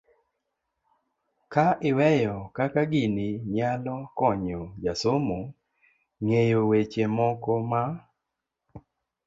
[1.53, 5.39] ka iweyo kaka gini nyalo konyo jasomo
[6.23, 7.83] ng'eyo weche moko ma